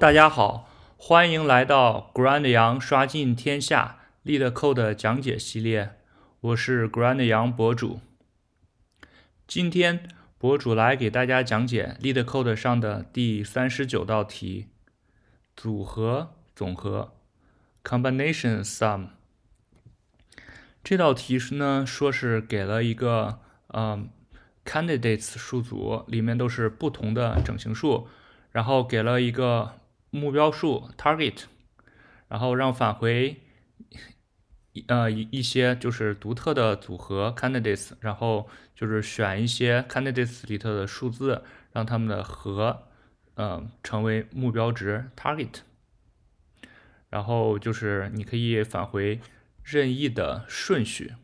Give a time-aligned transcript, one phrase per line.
[0.00, 5.92] 大家好，欢迎来到 Grand 杨刷尽天下 LeetCode 讲解系列，
[6.40, 8.00] 我是 Grand 杨博主。
[9.46, 14.66] 今天博主来给大家讲解 LeetCode 上的第三十九道题：
[15.56, 17.12] 组合总和
[17.84, 19.10] （Combination Sum）。
[20.82, 24.10] 这道题是呢，说是给了一个嗯
[24.64, 28.08] candidates 数组，里面都是不同的整形数，
[28.50, 29.76] 然后给了一个
[30.14, 31.44] 目标数 target，
[32.28, 33.42] 然后让返回
[34.86, 41.42] 呃一一些就是独特的组合 candidates，然后就是选一些 candidates 里头的数字，
[41.72, 42.88] 让它们的和
[43.34, 45.56] 嗯成为目标值 target，
[47.10, 49.20] 然后就是你可以返回。
[49.66, 51.14] 任意的顺序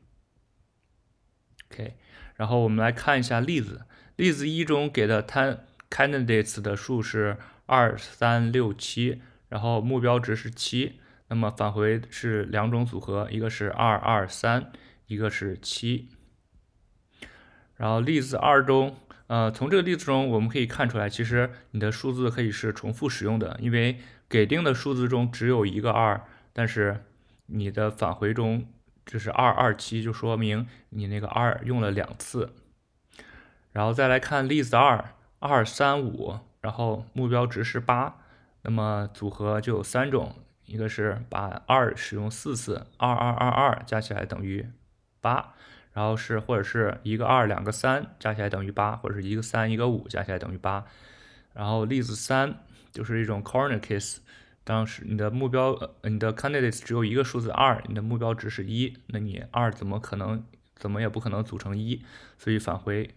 [1.70, 1.98] ，OK，
[2.36, 3.82] 然后我们来看一下例子。
[4.16, 5.58] 例子一中给的 ten
[5.90, 7.36] candidates 的数是
[7.70, 14.72] 二三六七，然后目标值是七，那么返回是两种组合，一个是二二三，
[15.06, 16.08] 一个是七。
[17.76, 18.96] 然后例子二中，
[19.28, 26.20] 呃，从这个例子中我们可以看出来，其实你的数字可以是重复使用的，因为给定的数字中只有一个二，
[26.52, 27.04] 但是。
[27.52, 28.64] 你的返回中
[29.04, 32.54] 就是二二七，就说明你那个二用了两次。
[33.72, 38.16] 然后再来看例子二，二三五，然后目标值是八，
[38.62, 44.68] 那么组合就有三种，一个是把二使用四次，二二二二加起来等于
[45.20, 45.54] 八，
[45.92, 50.84] 然后是或者是一个二两个三加起来等于八，或者是一个三一个五加起来等于八。
[51.52, 52.58] 然后例子三
[52.92, 54.18] 就是一种 corner case。
[54.62, 60.44] 当时你的目标，你的 candidates 只有一个数字二，你的目标值是一，那你二怎么可能，
[60.76, 62.04] 怎么也不可能组成一，
[62.38, 63.10] 所以返回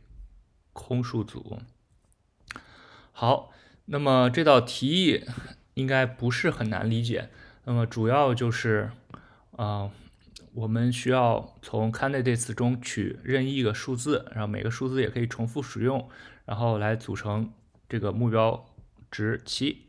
[0.71, 1.59] 空数组。
[3.15, 3.51] 好，
[3.85, 5.23] 那么这道题意
[5.75, 7.29] 应该不是很难理解。
[7.65, 8.89] 那么主要就是，
[9.55, 9.91] 啊，
[10.55, 16.09] 我们需要从 candidates 中取任意一个数字，然后每个数字也可以重复使用，
[16.45, 17.53] 然后来组成
[17.87, 18.65] 这个目标
[19.11, 19.87] 值七。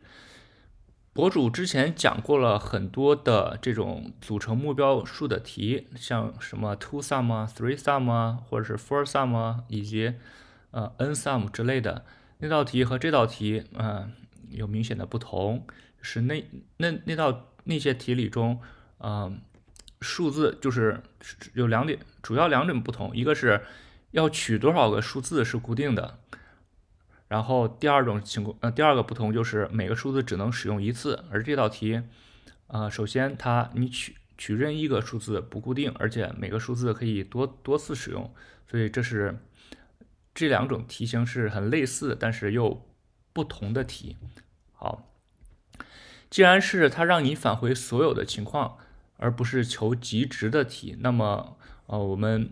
[1.14, 10.12] 博主之前讲过了很多的这种组成目标数的题，像什么 two sum 啊、three sum 啊，或者是 four sum 啊，以及
[10.72, 12.04] 呃 n sum 之类的。
[12.44, 14.12] 那道题和这道题，嗯，
[14.50, 15.66] 有明显的不同，
[16.02, 16.44] 是那
[16.76, 18.60] 那那道那些题里中，
[18.98, 19.40] 嗯，
[20.02, 21.00] 数字就是
[21.54, 23.62] 有两点，主要两种不同，一个是
[24.10, 26.18] 要取多少个数字是固定的。
[27.28, 32.02] 然后第二种情况，呃，第二个不同就是每个数字只能使用一次，而这道题，
[32.66, 38.30] 呃，首先它你取取任意一个数字不固定，而且每个数字可以多多次使用，
[38.70, 39.38] 所以这是
[40.34, 42.84] 这两种题型是很类似，但是又
[43.32, 44.16] 不同的题。
[44.72, 45.08] 好，
[46.28, 48.78] 既然是它让你返回所有的情况，
[49.16, 51.56] 而不是求极值的题，那么
[51.86, 52.50] 呃，我们。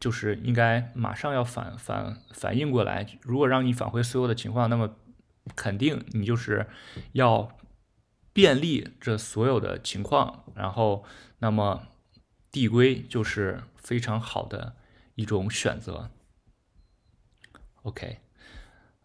[0.00, 4.94] 就是应该马上要反反反应过来，如果让你返回所有的情况，那么
[5.56, 6.68] 肯定你就是
[7.14, 7.58] 要
[8.32, 11.02] 便利这所有的情况，然后
[11.40, 11.88] 那么
[12.52, 14.76] 递归就是非常好的
[15.16, 16.12] 一种选择。
[17.82, 18.18] OK，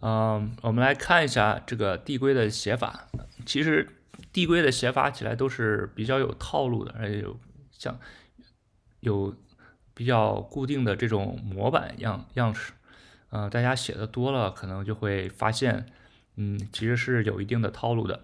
[0.01, 3.07] 嗯，我们来看一下这个递归的写法。
[3.45, 3.87] 其实
[4.31, 7.39] 递归的写法起来都是比较有套路的，而且有
[7.71, 7.99] 像
[8.99, 9.35] 有。
[9.95, 12.73] 比较固定的这种模板样样式，
[13.29, 15.85] 呃，大家写的多了，可能就会发现，
[16.35, 18.21] 嗯，其实是有一定的套路的。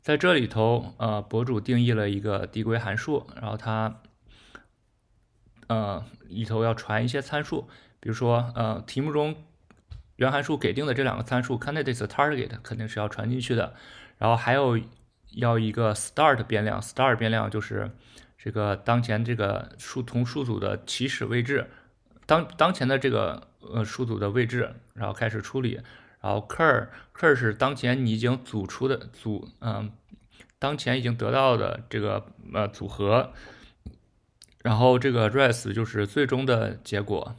[0.00, 4.00] 在这里头，呃，博主定义了一个递归函数，然后它，
[5.66, 7.68] 呃，里头要传一些参数，
[8.00, 9.36] 比如说，呃，题目中
[10.18, 13.74] 原函数给定的这两个参数 candidates target 肯定是要传进去的，
[14.18, 14.78] 然后还有
[15.32, 17.90] 要一个 start 变量，start 变量就是。
[18.40, 21.68] 这个当前这个数同数组的起始位置，
[22.24, 25.80] 当当前的这个呃数组的位置，然后开始处理，
[26.20, 29.90] 然后 cur cur 是当前你已经组出的组，嗯，
[30.60, 33.32] 当前已经得到的这个呃组合，
[34.62, 37.34] 然后这个 res 就是最终的结果。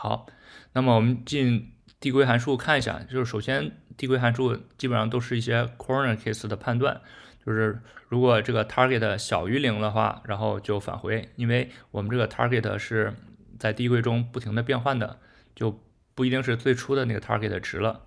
[0.00, 0.28] 好，
[0.74, 7.00] 那么我们进递归函数看一下，就是首先递归函数基本上都是一些 corner case 的判断。
[7.44, 13.12] 就是如果这个 target 小于零的话，然后就返回，因为我们这个 target 是
[13.58, 15.18] 在递归中不停的变换的，
[15.56, 15.82] 就
[16.14, 18.02] 不一定是最初的那个 target 值了。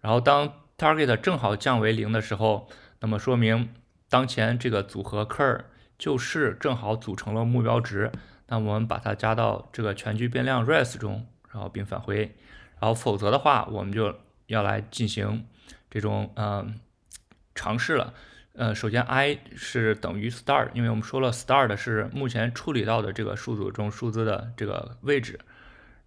[0.00, 2.68] 然后当 target 正好降为零的时候，
[3.00, 3.70] 那么说明
[4.08, 5.62] 当前这个组合 cur
[5.98, 8.12] 就是正好组成了目标值，
[8.46, 12.34] 那我们把它加到这个全局变量 res 中，然后并返回。
[12.80, 15.46] 然后否则的话，我们就要来进行
[15.90, 16.80] 这种嗯。
[17.54, 18.14] 尝试了。
[18.54, 25.38] 呃，首先 i 是等于 start，因为我们说了 star 的是目前处理到的这个数组中数字的这个位置，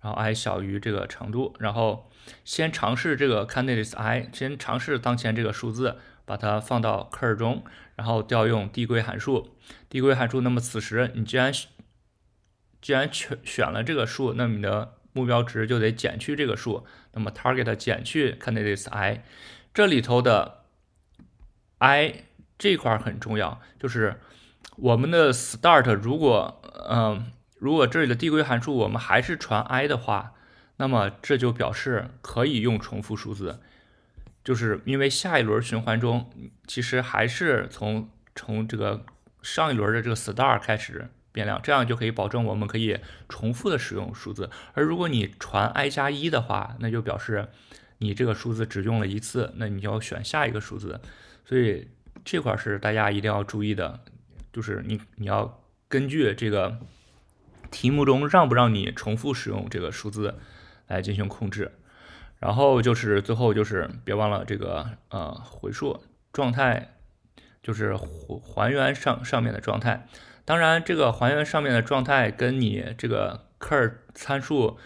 [0.02, 2.10] 然后 i 小于这个长度，然后
[2.44, 7.64] 先尝试这个 candidates i，先尝试当前这个数字，把它放到 cur 中，
[7.96, 9.56] 然后调用递归函数，
[9.88, 11.54] 递归函数，那么此时你既然
[12.82, 19.24] 既然选选了这个数，那你的目标值就得减去这个数，那么 target 减去 candidates i，
[19.74, 20.66] 这里头的
[21.80, 22.26] i。
[22.58, 24.18] 这块很重要，就是
[24.78, 30.36] 我们的 start 如果，嗯，如果这里的递归函数我们还是传 i 的话，
[30.78, 33.60] 那么这就表示可以用重复数字，
[34.42, 36.32] 就是因为下一轮循环中
[36.66, 39.06] 其实还是从从这个
[39.42, 42.98] 上一轮的这个 start 开始变量，这样就可以保证我们可以
[43.30, 44.50] 重复的使用数字。
[44.74, 47.50] 而如果你传 i 加一的话，那就表示
[48.00, 51.00] 你这个数字只用了一次，那你就要选下一个数字，
[51.44, 51.90] 所以。
[52.24, 54.00] 这块是大家一定要注意的，
[54.52, 56.80] 就是你你要根据这个
[57.70, 60.34] 题目中让不让你重复使用这个数字
[60.88, 61.72] 来进行控制，
[62.40, 66.02] 然后就是最后就是别忘了这个呃回溯
[66.34, 66.95] 状态，
[67.66, 68.08] 就是还
[68.40, 70.08] 还原上上面的状态。
[70.46, 74.78] 当然，这个还原上面的状态跟你这个 cur 参数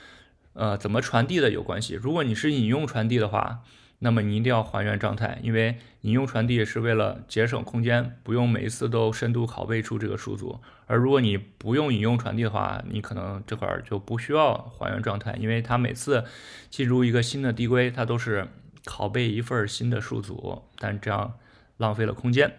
[0.53, 1.95] 呃怎么传递的有关系。
[1.95, 3.63] 如果你是引用传递的话。
[4.01, 10.57] 那么你一定要还原状态，因为引用传递是为了节省空间，不用每一次都深度拷贝出这个数组。
[10.85, 16.23] 而如果你不用引用传递的话，你可能这块就不需要还原状态，因为它每次
[16.69, 18.47] 进入一个新的递归，它都是
[18.85, 21.33] 拷贝一份新的数组，但这样
[21.75, 22.53] 浪费了空间。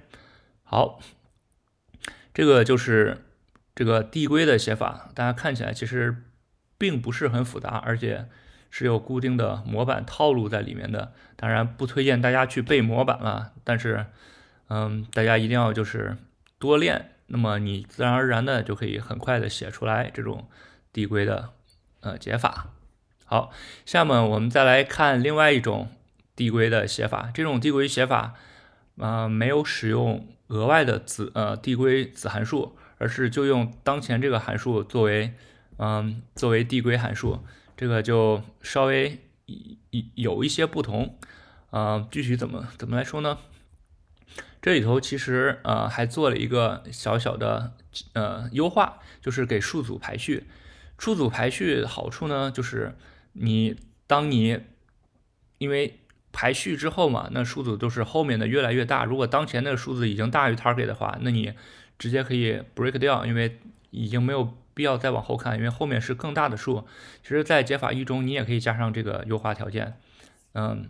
[0.71, 1.01] 好，
[2.33, 3.25] 这个就是
[3.75, 6.23] 这个递归的写法，大家看起来其实
[6.79, 8.29] 并不是很复杂，而且。
[8.73, 13.51] 是有固定的模板套路在里面的，当然不推荐大家去背模板了。
[13.65, 14.07] 但是，
[14.69, 16.17] 嗯，大家一定要就是
[16.61, 20.47] 多练，那么你自然而然的就可以很快的写出来这种
[20.93, 21.51] 递归的
[21.99, 22.69] 呃解法。
[23.25, 23.51] 好，
[23.85, 25.91] 下面我们再来看另外一种
[26.37, 27.33] 递归的写法。
[27.35, 28.35] 这种递归写法，
[29.01, 35.33] 啊，没有使用额外的子呃递归子函数，而是就用当前这个函数作为
[35.79, 37.41] 嗯作为递归函数。
[37.77, 39.19] 这个就稍微
[39.91, 41.19] 有有一些不同，
[41.71, 43.39] 呃，具体怎么怎么来说呢？
[44.61, 47.73] 这里头其实呃还做了一个小小的
[48.13, 50.45] 呃优化，就是给数组排序。
[50.99, 52.95] 数组排序好处呢，就是
[53.33, 53.75] 你
[54.07, 54.61] 当你
[55.57, 56.01] 因为
[56.33, 59.05] 排序之后嘛，那数组都是后面的越来越大。
[59.05, 61.53] 如果当前的数字已经大于 target 的话，那你
[61.99, 63.61] 直接可以 break 掉，因为
[63.91, 64.57] 已经没有。
[64.73, 66.87] 必要再往后看，因为后面是更大的数。
[67.23, 69.99] 其实，在解法一中，你也可以加上这个优化条件，
[70.55, 70.89] 嗯，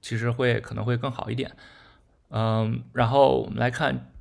[0.00, 1.56] 其实会可能会更好一点。
[2.28, 4.12] 嗯，然后我们来看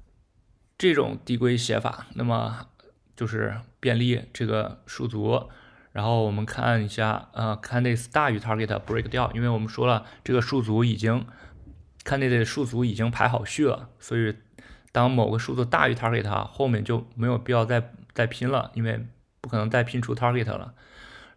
[0.80, 2.66] 这种递归写法，那么
[3.16, 5.50] 就是便利这个数组。
[5.92, 11.26] 然后我们看一下，呃，candidates 大于 target break 掉，因为我们说了这个数组已经
[12.04, 14.36] candidate 数组已经排好序了，所以
[14.92, 17.92] 当某个数字大于 target，后面就没有必要再。
[18.14, 19.08] 再拼了，因为
[19.40, 20.74] 不可能再拼出 target 了。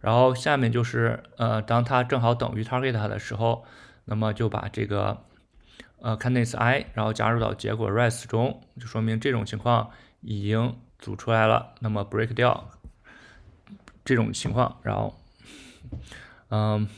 [0.00, 3.64] 然后下面就是，呃，当它正好等于 target 的时候，
[4.06, 5.22] 那么就把这个，
[6.00, 9.88] 呃，candidates i，然后加入到结果 res 中，就说明这种情况
[10.20, 11.76] 已经组出来了。
[11.78, 12.68] 那么 break 掉
[14.04, 15.18] 这种情况，然后，
[16.50, 16.88] 嗯，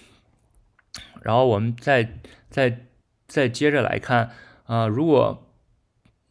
[1.23, 2.19] 然后我们再
[2.51, 2.87] 再
[3.27, 4.31] 再接着来看，
[4.65, 5.43] 啊，如果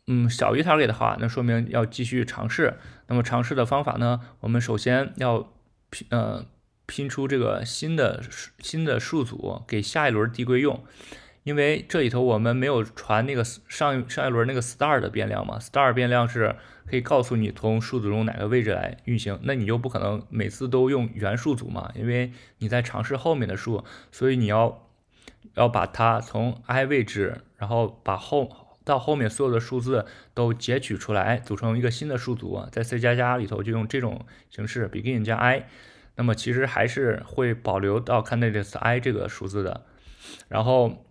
[0.07, 2.77] 嗯，小于 target 的话，那说明要继续尝试。
[3.07, 4.21] 那么尝试的方法呢？
[4.41, 5.51] 我们首先要
[5.89, 6.45] 拼呃
[6.85, 8.23] 拼出这个新的
[8.59, 10.83] 新的数组给下一轮递归用，
[11.43, 16.55] 因为这里头我们没有传那个上上一轮那个 star 的变量嘛，star 变量是
[16.87, 24.89] 可以告诉你从数组中哪个位置来运行，那你就不可能每次都用原数组嘛，因为你在尝试后面的数，所以你要
[25.55, 28.65] 要把它从 i 位置，然后把后。
[28.85, 35.67] 到后面所有的数字都截取出来，组成一个新的数组，在 C 加加里头就用这种形式，begin 加 i，
[36.17, 39.87] 那么其实还是会保留到 candidates i 这个数字的，
[40.49, 41.03] 然后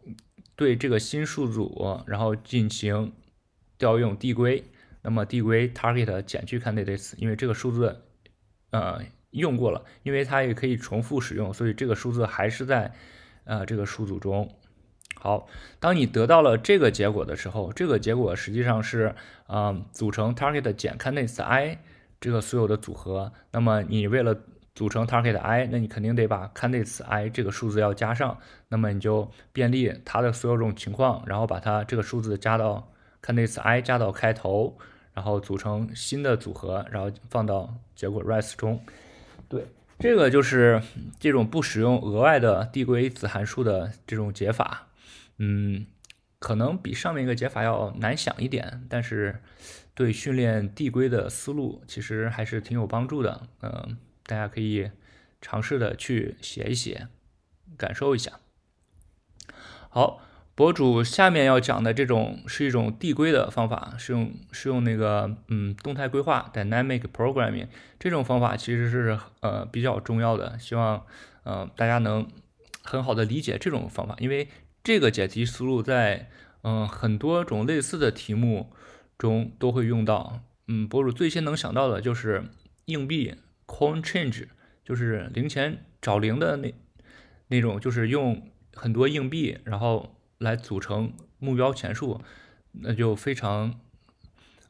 [0.54, 3.12] 对这个新数组，然后进行
[3.76, 4.62] 调用递归，
[5.04, 8.00] 那么递归 target 减去 candidates，因为这个数字
[8.70, 12.90] 呃用过了，因为它也可以重复使用，所以这个数字还是在
[13.44, 14.50] 呃这个数组中。
[15.16, 15.46] 好，
[15.78, 19.14] 当你得到了这个结果的时候，这个结果实际上是，
[19.46, 21.78] 嗯，组成 target 减 candidates i
[22.18, 23.32] 这个所有的组合。
[23.52, 24.34] 那么你为了
[24.74, 32.92] 组成 target i，那你肯定得把 candidates i 这个数字要加上，那么你就便利它的所有这种情况，然后把它这个数字加到
[33.22, 34.76] candidates i 加到开头，
[35.14, 38.84] 然后组成新的组合，然后放到结果 res 中。
[39.48, 39.66] 对，
[39.98, 40.82] 这个就是
[41.18, 44.88] 这种不使用额外的递归子函数的这种解法，
[45.38, 45.86] 嗯，
[46.38, 49.40] 可能比上面一个解法要难想一点，但是
[49.94, 53.96] 对训练递归的思路其实还是挺有帮助的，嗯。
[54.26, 54.90] 大家可以
[55.42, 57.08] 尝试的去写一写，
[57.76, 58.40] 感受一下。
[59.90, 60.22] 好，
[60.54, 67.66] 博主下面要讲的这种是一种递归的方法，是用是用那个嗯动态规划 （dynamic programming）
[67.98, 71.04] 这种方法其实是呃比较重要的，希望
[71.42, 72.26] 呃大家能
[72.82, 74.48] 很好的理解这种方法，因为
[74.82, 76.30] 这个解题思路在
[76.62, 78.72] 嗯很多种类似的题目
[79.18, 80.40] 中都会用到。
[80.68, 82.44] 嗯，博主最先能想到的就是
[82.86, 83.34] 硬币。
[83.66, 84.44] Coin change
[84.84, 86.74] 就是零钱找零的那
[87.48, 92.20] 那种，就是用很多硬币，然后来组成目标钱数，
[92.70, 93.80] 那就非常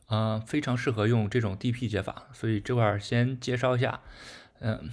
[0.06, 2.28] 啊非常适合用这种 DP 解法。
[2.32, 4.00] 所以这块儿先介绍一下，
[4.60, 4.88] 嗯，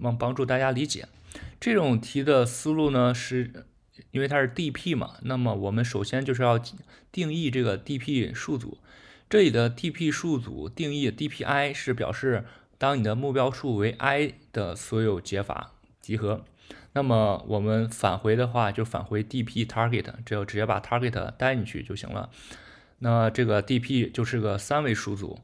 [0.00, 1.08] 帮帮助大家理解
[1.58, 3.66] 这种题的思路呢，是
[4.12, 6.60] 因为它是 DP 嘛，那么我们首先就是要
[7.10, 8.78] 定义这个 DP 数组。
[9.28, 12.44] 这里的 DP 数组定义 DPI 是表示。
[12.80, 16.44] 当你的目标数为 i 的所有解法集合，
[16.98, 22.28] 那么我们返回的话就返回 dp target，只要直接把 target 带进去就行了。
[22.98, 25.38] 那这个 dp 就是个三维数组，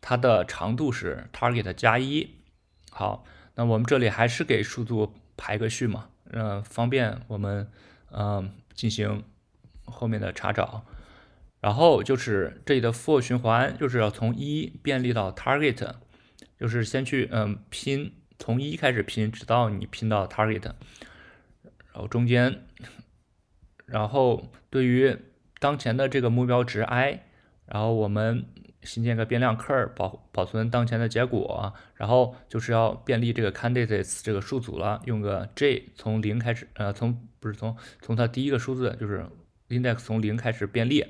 [0.00, 2.30] 它的长度是 target 加一。
[2.90, 7.68] 好，那我们这里还是给数组排个序嘛，嗯，方便我们
[8.10, 9.24] 嗯进行
[9.84, 10.86] 后面的查找。
[11.60, 15.96] 然后就是这里的 for 循环，就是要从一便利到 target。
[16.58, 20.62] 就是先去嗯拼，从一开始拼，直到你拼到 target，
[21.92, 22.62] 然后中间，
[23.86, 25.16] 然后对于
[25.58, 27.22] 当前的这个目标值 i，
[27.66, 28.46] 然后我们
[28.82, 39.24] 新建个变量 cur 保保存当前的结果，然后就是要便利这个 candidates 这个数组了，用个 j 从零开始，呃从不是从从它第一个数字就是
[39.68, 41.06] index 从零开始便利，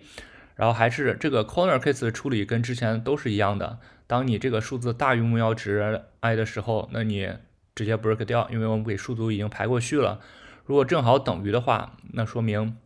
[0.55, 3.79] 然后还是这个 corner case 的处理跟之前都是一样的。
[4.07, 7.33] 当你这个数字大于目标值 i 的时候，那你
[7.75, 10.21] 直接 break 掉，因为我们给数组已经排过序了。
[10.65, 12.77] 如果正好等于的话，那说明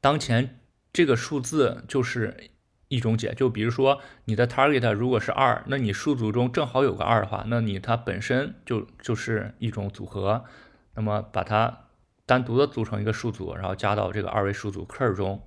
[0.00, 0.60] 当前
[0.92, 2.50] 这个数字就是
[2.88, 3.32] 一种解。
[3.34, 10.44] 就比如说你的 target 如果是二，那你数组中正好有个二的话，那你它本身就就是一种组合。
[10.96, 11.86] 那么把它
[12.26, 15.42] 单独的组成一个数组，然后加到这个二维数组 cur 中。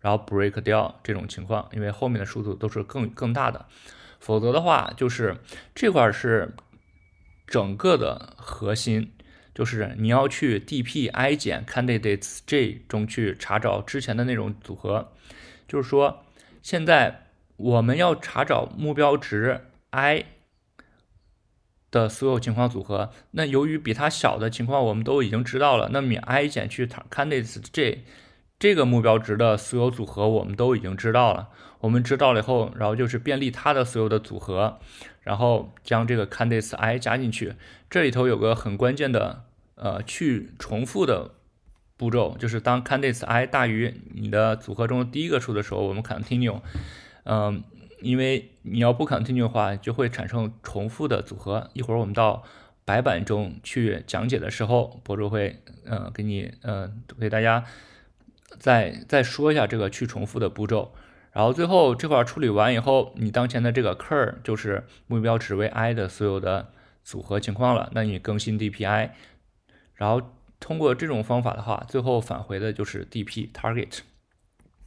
[0.00, 3.66] 然后 break 掉这种情况，因为后面的数组都是更更大的，
[4.18, 5.36] 否则的话就是
[5.74, 6.54] 这块是
[7.46, 9.12] 整个的核心，
[9.54, 15.12] 就是你要去 dp i 减 candidates j 中去查找之前的那种组合，
[15.68, 16.24] 就是说
[16.62, 17.26] 现在
[17.56, 20.24] 我们要查找目标值 i
[21.90, 28.04] 的所有情况组合，那由于比它小的情况我们都已经知道了，那么 i 减去 candidates j。
[28.60, 31.48] 这个目标值的所有组合我们都已经知道了，
[31.80, 34.78] 我们知道了以后，然后就是便利它的所有的组合，
[35.22, 37.54] 然后将这个 candidate i 加进去。
[37.88, 39.44] 这里头有个很关键的
[39.76, 41.30] 呃去重复的
[41.96, 46.60] 步骤，就是当 candidate i 大于你的组合中的第一个数的时候，我们 continue。
[47.24, 47.64] 嗯，
[48.02, 51.70] 因为你要不 continue 的话，就会产生重复的组合。
[51.72, 52.42] 一会儿我们到
[52.84, 57.64] 白板中去讲解的时候，博主会嗯给你嗯给大家。
[58.58, 60.92] 再再说一下这个去重复的步骤，
[61.32, 66.68] 然后最后这块处理完以后，你当前的这个 cur 就是目标值为 i 的所有的
[67.04, 67.88] 组合情况了。
[67.94, 69.10] 那你更新 dpi，
[69.94, 70.20] 然后
[70.58, 74.00] 通过这种方法的话，最后返回的就是 dp target。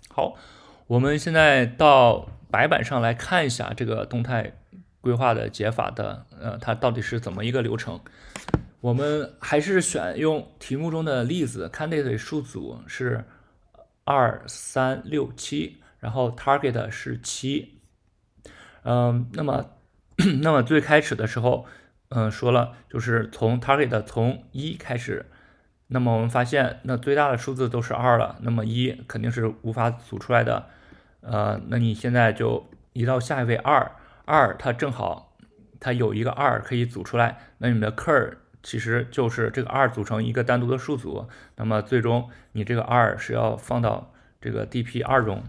[0.09, 0.35] 好，
[0.87, 4.53] 我们现在到白板上来看一下这个动态
[5.01, 7.99] 规划的解法的，呃，它到底是怎么一个流程？
[8.81, 13.23] 我们还是选用题目中的例子，candidate 数组是。
[14.05, 17.79] 二三六七，然后 target 是七，
[18.83, 19.71] 嗯，那么
[20.41, 21.65] 那么最开始的时候，
[22.09, 25.25] 嗯，说了就是从 target 从一开始，
[25.87, 30.67] 那么我们发现那最大的数字都是二了，那么一肯定是无法组出来的，
[31.21, 33.91] 呃，那你现在就移到下一位二，
[34.25, 35.35] 二它正好
[35.79, 38.35] 它有一个二可以组出来，那你们的 cur。
[38.63, 41.27] 其实就是这个二组成一个单独的数组，
[41.57, 45.43] 那么最终你这个二是要放到这个 dp 二中。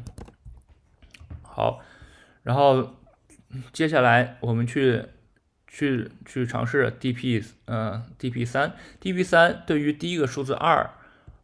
[1.43, 1.81] 好，
[2.43, 2.97] 然后
[3.73, 5.05] 接下来我们去
[5.69, 10.91] 去去尝试 DP 呃 DP 三 DP 三对于第一个数字二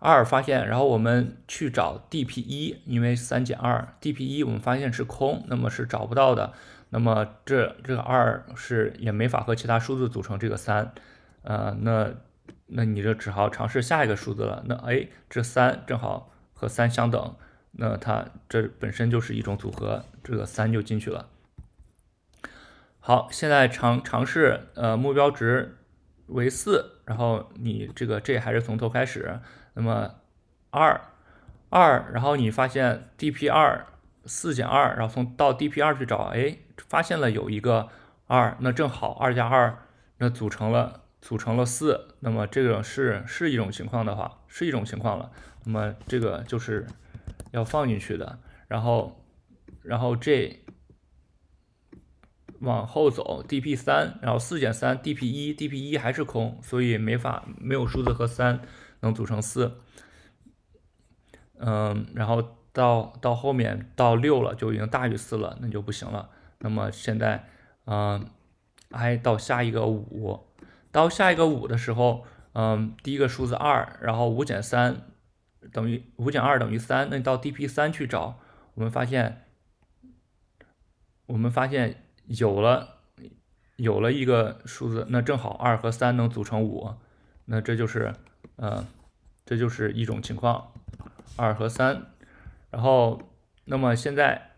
[0.01, 6.53] 二发现，然后我们去找 DP 一，因为三减二 DP 一我们发现是空，那么是找不到的。
[6.89, 10.93] 那么这这个二是也没法和其他数字组成这个三，
[11.43, 12.13] 呃，那
[12.67, 14.63] 那你就只好尝试下一个数字了。
[14.67, 17.37] 那哎，这三正好和三相等，
[17.73, 21.29] 那它这本身就是一种组合，这个三就进去了。
[22.99, 25.79] 好，现在尝尝试，呃，目标值
[26.27, 29.41] 为四，然后你这个这还是从头开始，
[29.75, 30.17] 那么
[30.71, 31.01] 二
[31.71, 33.87] 二，然后你发现 DP 二。
[34.27, 37.89] 四减二，然后从到 DP 二去找，哎，发现了有一个
[38.27, 39.79] 二，那正好二加二，
[40.19, 45.31] 那组成了组成了四，那么这个是是一种情况的话，是一种情况了，
[45.65, 46.87] 那么这个就是
[47.53, 49.25] 要放进去的，然后
[49.83, 50.61] 然后这
[52.61, 58.61] 往后走 DP 三，然后四减三 DP 一，DP 一还是空，所以没法没有数字和三
[59.01, 59.81] 能组成四，
[61.59, 62.57] 嗯，然后。
[62.73, 66.31] 到到后面到六了就已经大于四了，那就不行了。
[66.61, 67.49] 那么现在，
[67.85, 68.25] 嗯
[68.91, 70.39] ，i 到下一个五，
[70.93, 75.03] 到下一个五的时候，嗯，第一个数字二，然后五减三
[75.73, 78.39] 等于五减二等于三，那你到 DP 三去找，
[78.75, 79.45] 我们发现，
[81.27, 83.03] 我们发现有了
[83.77, 86.95] 有了一个数字，那正好二和三能组成五，
[87.45, 88.15] 那这就是，
[88.57, 88.87] 嗯，
[89.45, 90.73] 这就是一种情况，
[91.37, 92.07] 二和三。
[92.71, 93.21] 然后，
[93.65, 94.53] 那么现在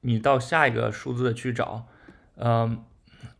[0.00, 1.86] 你到下一个数字去找，
[2.36, 2.84] 嗯，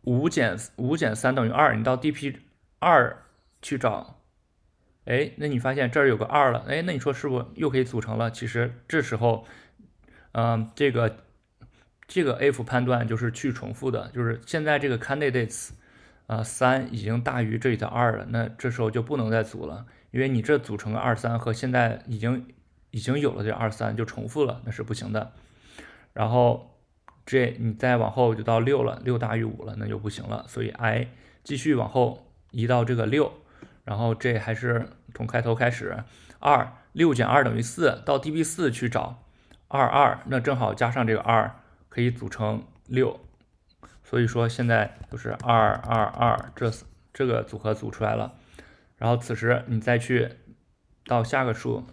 [0.01, 2.35] 五减五减三等于二，你到 DP
[2.79, 3.23] 二
[3.61, 4.21] 去找，
[5.05, 8.29] 哎，那你发现这儿有个二了，哎，那你说是不又可以组成了？
[8.31, 9.45] 其实这时候，
[10.31, 11.17] 嗯，这个
[12.07, 15.69] 这个 if 判断就是去重复的，就是现在这个 candidates
[16.27, 22.47] 啊三已经大于这里的二了，那这时候就不能再组了，因为你这组成个二三和现在已经。
[22.93, 25.31] 已经有了这二三就重复了，那是不行的。
[26.11, 26.80] 然后
[27.25, 30.45] 这你再往后就到六了，六大于五了，那就不行了。
[30.47, 31.07] 所以 i
[31.43, 33.31] 继续往后移到这个六，
[33.83, 36.03] 然后这还是从开头开始，
[36.39, 39.23] 二六减二等于四，到 db 四去找
[39.67, 41.55] 二二，那正好加上这个二
[41.89, 43.19] 可以组成六，
[44.03, 46.71] 所以说现在就是二二二，这
[47.13, 48.33] 这个组合组出来了。
[48.97, 50.29] 然后此时你再去
[51.05, 51.85] 到下个数。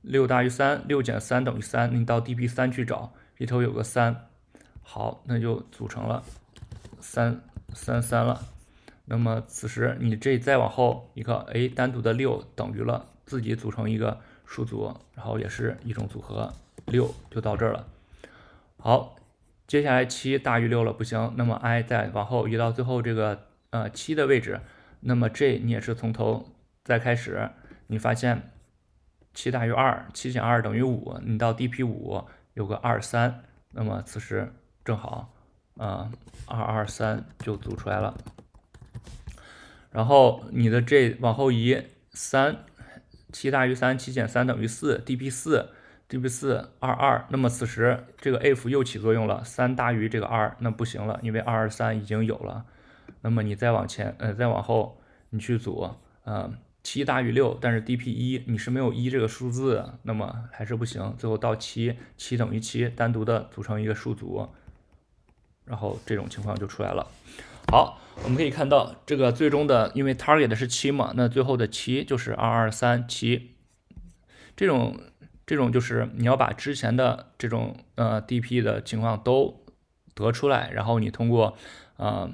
[0.00, 1.94] 六大于三，六减三等于三。
[1.94, 4.26] 你到 db 三去找，里头有个三，
[4.94, 6.22] 好，那就组成了
[7.00, 7.40] 三
[7.72, 8.42] 三三了。
[9.06, 16.52] 那么此时你这再往后一个，哎，单独的六等于了自己组成一个数组，然后也是一种组合，
[16.84, 17.88] 六就到这儿了。
[18.76, 19.16] 好，
[19.66, 24.60] 接下来七大于六了，不行，那么 i 再往后移到最后这个呃七的位置，
[25.00, 26.50] 那么这你也是从头
[26.84, 27.48] 再开始，
[27.86, 28.50] 你发现。
[29.32, 31.18] 七大于二，七减二等于五。
[31.24, 34.52] 你到 DP 五有个二三，那么此时
[34.84, 35.32] 正好，
[35.76, 36.10] 啊，
[36.46, 38.16] 二二三就组出来了。
[39.90, 42.64] 然后你的这往后移三，
[43.32, 45.02] 七大于三，七减三等于四。
[45.06, 45.70] DP 四
[46.08, 52.64] ，DP 四二二，那么此时这个 if 又起作用了，三大于这个二，那不行了，因为二二三已经有了。
[53.20, 55.90] 那么你再往前，呃，再往后你去组，
[56.24, 56.56] 嗯。
[56.84, 61.14] 七大于六，但是 DP 一你是没有一这个数字，那么还是不行。
[61.16, 64.48] 最后到七，七等于七，单独的组成一个数组，
[65.64, 67.06] 然后这种情况就出来了。
[67.70, 73.56] 好，我们可以看到这个最终的，因为 target 是七嘛，那最后的七就是二二三七。
[74.56, 75.00] 这种
[75.46, 79.64] 这种就是你要把之前的这种呃 DP 的情况都
[80.14, 81.56] 得出来，然后你通过
[81.96, 82.30] 呃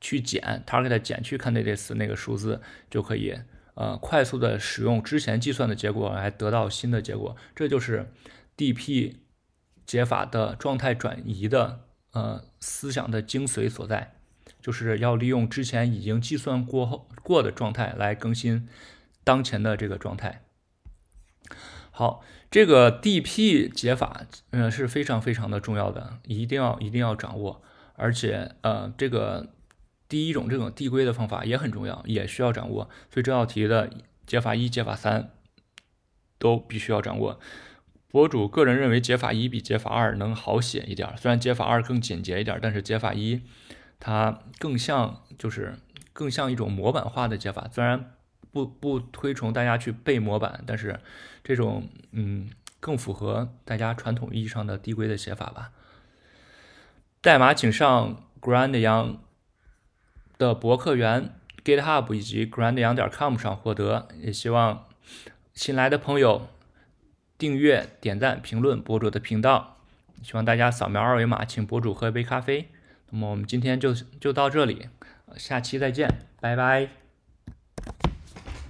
[0.00, 3.38] 去减 target 减去 candidates 那个数字就可以。
[3.74, 8.12] 呃，快速的使用之前计算的结果来得到新的结果，这就是
[8.54, 9.14] DP
[9.86, 11.80] 解法的状态转移的
[12.12, 14.14] 呃思想的精髓所在，
[14.60, 18.68] 就是要利用之前已经计算过后过的状态来更新
[19.24, 20.42] 当前的这个状态。
[21.90, 27.62] 好，这个 DP 解法嗯是非常非常的重要的，一定要一定要掌握，
[27.94, 29.48] 而且呃这个。
[30.08, 32.90] 第一种这种递归的方法也很重要，也需要掌握。
[33.10, 33.88] 所以这道题的
[34.26, 35.30] 解法一、解法三
[36.38, 37.40] 都必须要掌握。
[38.12, 43.40] 博主个人认为解法一比解法二能好写一点，虽然解法二更简洁一点，但是解法一
[43.98, 45.74] 它更像就是
[46.12, 47.66] 更像一种模板化的解法。
[47.72, 48.12] 虽然
[48.52, 51.00] 不不推崇大家去背模板，但是
[51.42, 52.48] 这种嗯
[52.78, 55.72] 更符合大家传统意义上的递归的写法吧。
[57.20, 59.16] 代码请上 Grand Yang。
[60.38, 64.08] 的博客源 GitHub 以及 Grand Yang 点 com 上获得。
[64.18, 64.86] 也希望
[65.54, 66.48] 新来的朋友
[67.42, 69.78] 订阅、点赞、评论博主的频道。
[70.22, 72.68] 希望大家扫描二维码，请博主喝一杯咖啡。
[73.10, 74.86] 那么我们今天就就到这里，
[75.36, 76.08] 下期再见，
[76.40, 77.01] 拜拜。